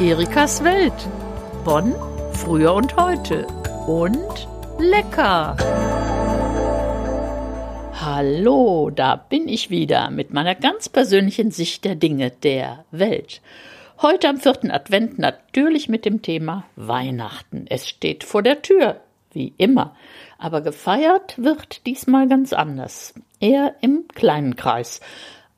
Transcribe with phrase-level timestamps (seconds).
[0.00, 0.92] Erikas Welt.
[1.64, 1.94] Bonn,
[2.32, 3.46] früher und heute.
[3.86, 5.56] Und lecker.
[7.94, 13.40] Hallo, da bin ich wieder mit meiner ganz persönlichen Sicht der Dinge der Welt.
[14.02, 17.66] Heute am vierten Advent natürlich mit dem Thema Weihnachten.
[17.68, 19.00] Es steht vor der Tür,
[19.32, 19.94] wie immer.
[20.36, 23.14] Aber gefeiert wird diesmal ganz anders.
[23.38, 25.00] Eher im kleinen Kreis.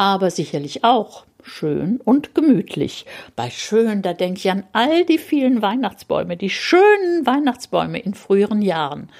[0.00, 3.04] Aber sicherlich auch schön und gemütlich.
[3.36, 8.62] Bei schön, da denke ich an all die vielen Weihnachtsbäume, die schönen Weihnachtsbäume in früheren
[8.62, 9.10] Jahren.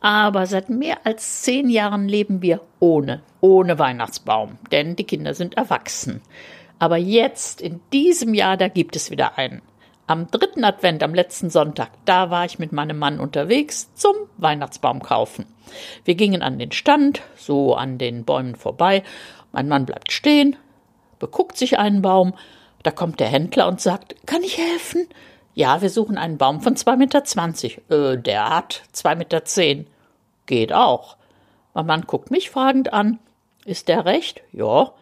[0.00, 5.56] Aber seit mehr als zehn Jahren leben wir ohne, ohne Weihnachtsbaum, denn die Kinder sind
[5.56, 6.20] erwachsen.
[6.78, 9.62] Aber jetzt, in diesem Jahr, da gibt es wieder einen.
[10.06, 15.02] Am dritten Advent, am letzten Sonntag, da war ich mit meinem Mann unterwegs zum Weihnachtsbaum
[15.02, 15.46] kaufen.
[16.04, 19.02] Wir gingen an den Stand, so an den Bäumen vorbei.
[19.52, 20.56] Mein Mann bleibt stehen,
[21.18, 22.34] beguckt sich einen Baum,
[22.82, 25.06] da kommt der Händler und sagt, kann ich helfen?
[25.54, 27.24] Ja, wir suchen einen Baum von zwei Meter.
[27.24, 27.82] zwanzig.
[27.90, 29.44] Äh, der hat zwei Meter.
[29.44, 29.86] zehn.
[30.46, 31.16] Geht auch.
[31.74, 33.18] Mein Mann guckt mich fragend an.
[33.64, 34.42] Ist der recht?
[34.52, 34.92] Ja.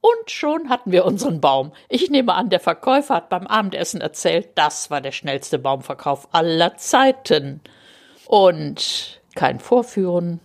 [0.00, 1.72] Und schon hatten wir unseren Baum.
[1.88, 6.76] Ich nehme an, der Verkäufer hat beim Abendessen erzählt, das war der schnellste Baumverkauf aller
[6.78, 7.60] Zeiten.
[8.26, 10.40] Und kein Vorführen,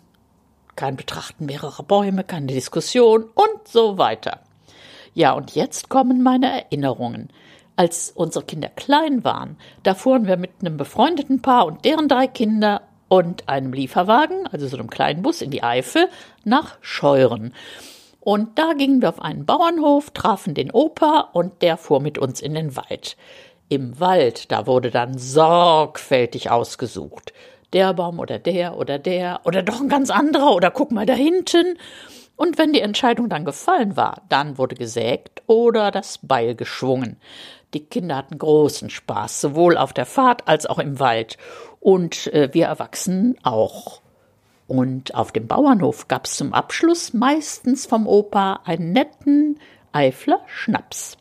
[0.76, 4.40] kein Betrachten mehrerer Bäume, keine Diskussion und so weiter.
[5.14, 7.30] Ja, und jetzt kommen meine Erinnerungen.
[7.78, 12.28] Als unsere Kinder klein waren, da fuhren wir mit einem befreundeten Paar und deren drei
[12.28, 16.09] Kinder und einem Lieferwagen, also so einem kleinen Bus in die Eifel,
[16.44, 17.54] nach Scheuren.
[18.20, 22.42] Und da gingen wir auf einen Bauernhof, trafen den Opa und der fuhr mit uns
[22.42, 23.17] in den Wald.
[23.70, 27.34] Im Wald, da wurde dann sorgfältig ausgesucht.
[27.73, 31.13] Der Baum oder der oder der oder doch ein ganz anderer oder guck mal da
[31.13, 31.77] hinten.
[32.35, 37.17] Und wenn die Entscheidung dann gefallen war, dann wurde gesägt oder das Beil geschwungen.
[37.73, 41.38] Die Kinder hatten großen Spaß, sowohl auf der Fahrt als auch im Wald.
[41.80, 44.02] Und äh, wir Erwachsenen auch.
[44.67, 49.59] Und auf dem Bauernhof gab's zum Abschluss meistens vom Opa einen netten
[49.92, 51.17] Eifler Schnaps.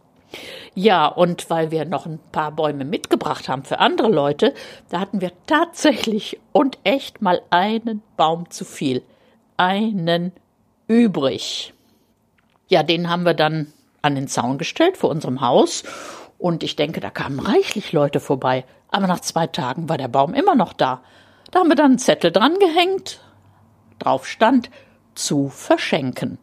[0.75, 4.55] Ja, und weil wir noch ein paar Bäume mitgebracht haben für andere Leute,
[4.89, 9.03] da hatten wir tatsächlich und echt mal einen Baum zu viel.
[9.57, 10.33] Einen
[10.89, 11.73] übrig.
[12.69, 15.85] Ja, den haben wir dann an den Zaun gestellt vor unserem Haus
[16.39, 18.65] und ich denke, da kamen reichlich Leute vorbei.
[18.91, 21.03] Aber nach zwei Tagen war der Baum immer noch da.
[21.51, 23.21] Da haben wir dann einen Zettel dran gehängt.
[24.01, 24.71] Drauf stand
[25.15, 26.39] zu verschenken.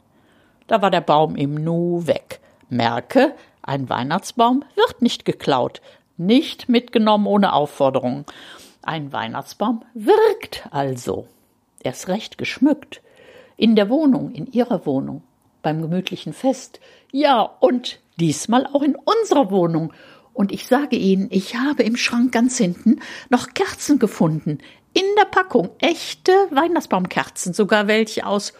[0.68, 2.40] Da war der Baum im Nu weg.
[2.70, 5.82] Merke, ein Weihnachtsbaum wird nicht geklaut,
[6.18, 8.26] nicht mitgenommen ohne Aufforderung.
[8.82, 11.28] Ein Weihnachtsbaum wirkt also.
[11.84, 13.02] Er ist recht geschmückt
[13.58, 15.22] in der Wohnung, in ihrer Wohnung,
[15.62, 16.80] beim gemütlichen Fest.
[17.12, 19.94] Ja, und diesmal auch in unserer Wohnung.
[20.34, 24.60] Und ich sage Ihnen, ich habe im Schrank ganz hinten noch Kerzen gefunden.
[24.94, 25.70] In der Packung.
[25.80, 28.54] Echte Weihnachtsbaumkerzen, sogar welche aus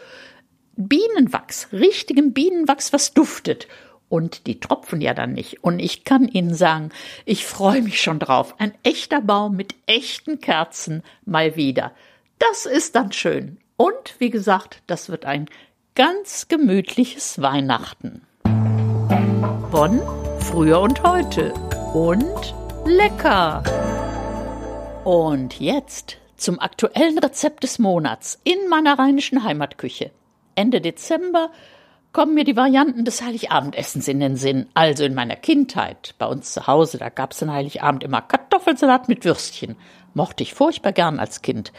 [0.76, 3.68] Bienenwachs, richtigem Bienenwachs, was duftet.
[4.12, 5.64] Und die tropfen ja dann nicht.
[5.64, 6.90] Und ich kann Ihnen sagen,
[7.24, 8.56] ich freue mich schon drauf.
[8.58, 11.94] Ein echter Baum mit echten Kerzen mal wieder.
[12.38, 13.58] Das ist dann schön.
[13.78, 15.46] Und wie gesagt, das wird ein
[15.96, 18.24] ganz gemütliches Weihnachten.
[19.72, 20.02] Bonn,
[20.42, 21.54] früher und heute.
[21.94, 23.64] Und lecker.
[25.06, 30.12] Und jetzt zum aktuellen Rezept des Monats in meiner rheinischen Heimatküche.
[30.56, 31.50] Ende Dezember
[32.14, 34.68] kommen mir die Varianten des Heiligabendessens in den Sinn.
[34.74, 39.08] Also in meiner Kindheit, bei uns zu Hause, da gab es an Heiligabend immer Kartoffelsalat
[39.08, 39.76] mit Würstchen.
[40.14, 41.72] Mochte ich furchtbar gern als Kind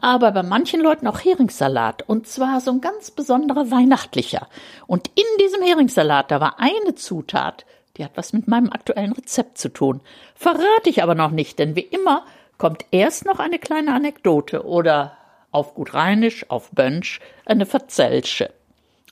[0.00, 4.48] aber bei manchen Leuten auch Heringssalat und zwar so ein ganz besonderer weihnachtlicher.
[4.86, 7.64] Und in diesem Heringssalat, da war eine Zutat,
[7.96, 10.00] die hat was mit meinem aktuellen Rezept zu tun.
[10.34, 12.24] Verrate ich aber noch nicht, denn wie immer
[12.58, 15.16] kommt erst noch eine kleine Anekdote oder
[15.50, 18.50] auf gut Rheinisch, auf Bönsch, eine Verzelsche.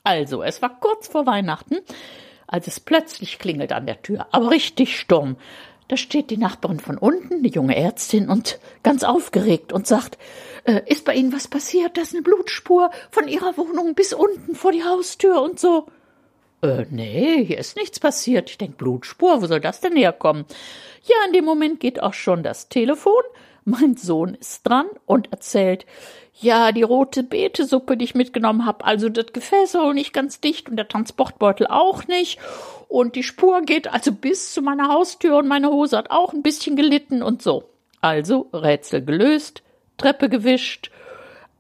[0.05, 1.79] Also, es war kurz vor Weihnachten,
[2.47, 5.37] als es plötzlich klingelt an der Tür, aber richtig Sturm.
[5.89, 10.19] Da steht die Nachbarin von unten, die junge Ärztin, und ganz aufgeregt und sagt,
[10.65, 11.97] äh, ist bei Ihnen was passiert?
[11.97, 15.87] Da ist eine Blutspur von Ihrer Wohnung bis unten vor die Haustür und so.
[16.62, 18.49] Äh, nee, hier ist nichts passiert.
[18.49, 20.47] Ich denk, Blutspur, wo soll das denn herkommen?
[21.03, 23.23] Ja, in dem Moment geht auch schon das Telefon.
[23.64, 25.87] Mein Sohn ist dran und erzählt,
[26.40, 30.69] ja, die rote Beetesuppe, die ich mitgenommen habe, also das Gefäß war nicht ganz dicht
[30.69, 32.38] und der Transportbeutel auch nicht.
[32.88, 36.43] Und die Spur geht also bis zu meiner Haustür und meine Hose hat auch ein
[36.43, 37.64] bisschen gelitten und so.
[38.00, 39.62] Also Rätsel gelöst,
[39.96, 40.90] Treppe gewischt,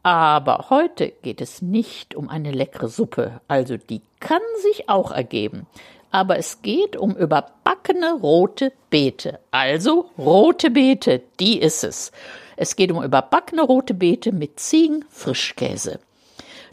[0.04, 5.66] Aber heute geht es nicht um eine leckere Suppe, also die kann sich auch ergeben.
[6.14, 9.40] Aber es geht um überbackene rote Beete.
[9.50, 12.12] Also rote Beete, die ist es.
[12.56, 15.98] Es geht um überbackene rote Beete mit Ziegenfrischkäse.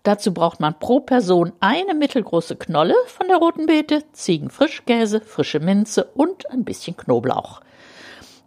[0.03, 6.03] Dazu braucht man pro Person eine mittelgroße Knolle von der roten Beete, Ziegenfrischkäse, frische Minze
[6.13, 7.61] und ein bisschen Knoblauch.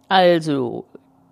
[0.07, 0.85] Also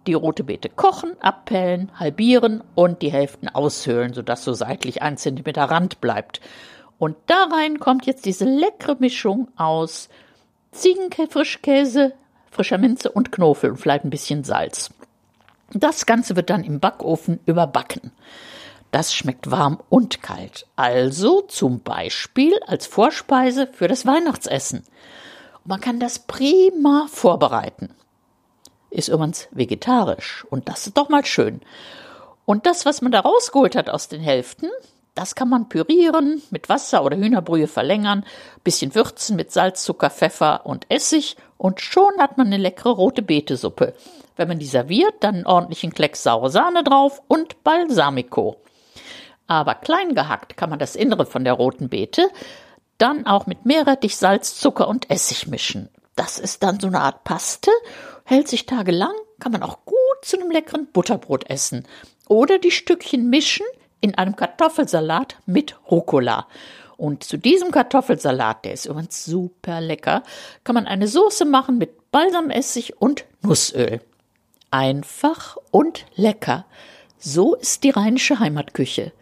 [0.07, 5.63] die rote Beete kochen, abpellen, halbieren und die Hälften aushöhlen, sodass so seitlich ein Zentimeter
[5.63, 6.41] Rand bleibt.
[6.97, 10.09] Und da rein kommt jetzt diese leckere Mischung aus
[10.71, 12.13] Ziegenfrischkäse,
[12.49, 14.91] frischer Minze und Knofel und vielleicht ein bisschen Salz.
[15.73, 18.11] Das Ganze wird dann im Backofen überbacken.
[18.91, 20.67] Das schmeckt warm und kalt.
[20.75, 24.83] Also zum Beispiel als Vorspeise für das Weihnachtsessen.
[25.65, 27.95] man kann das prima vorbereiten
[28.93, 30.45] ist übrigens vegetarisch.
[30.49, 31.61] Und das ist doch mal schön.
[32.45, 34.69] Und das, was man da rausgeholt hat aus den Hälften,
[35.15, 38.25] das kann man pürieren, mit Wasser oder Hühnerbrühe verlängern,
[38.63, 43.21] bisschen würzen mit Salz, Zucker, Pfeffer und Essig und schon hat man eine leckere rote
[43.21, 43.93] Beetesuppe.
[44.35, 48.57] Wenn man die serviert, dann einen ordentlichen Klecks saure Sahne drauf und Balsamico.
[49.45, 52.29] Aber klein gehackt kann man das Innere von der roten Beete
[52.97, 55.89] dann auch mit Meerrettich, Salz, Zucker und Essig mischen.
[56.15, 57.71] Das ist dann so eine Art Paste
[58.25, 61.85] hält sich tagelang, kann man auch gut zu einem leckeren Butterbrot essen.
[62.27, 63.65] Oder die Stückchen mischen
[64.03, 66.47] in einem Kartoffelsalat mit Rucola.
[66.97, 70.23] Und zu diesem Kartoffelsalat, der ist übrigens super lecker,
[70.65, 74.01] kann man eine Soße machen mit Balsamessig und Nussöl.
[74.71, 76.65] Einfach und lecker.
[77.17, 79.13] So ist die rheinische Heimatküche.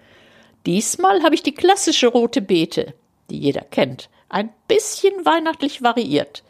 [0.66, 2.96] Diesmal habe ich die klassische rote Beete,
[3.30, 6.44] die jeder kennt, ein bisschen weihnachtlich variiert.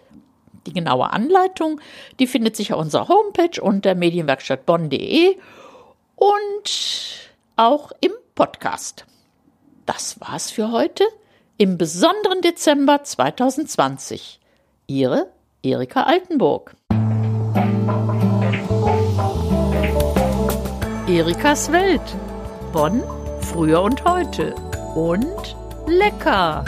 [0.65, 1.81] Die genaue Anleitung,
[2.19, 5.35] die findet sich auf unserer Homepage unter medienwerkstattbonn.de
[6.15, 9.05] und auch im Podcast.
[9.85, 11.03] Das war's für heute
[11.57, 14.39] im besonderen Dezember 2020.
[14.87, 15.31] Ihre
[15.63, 16.75] Erika Altenburg.
[21.07, 22.01] Erikas Welt.
[22.73, 23.03] Bonn,
[23.41, 24.55] früher und heute.
[24.95, 25.55] Und
[25.87, 26.63] lecker.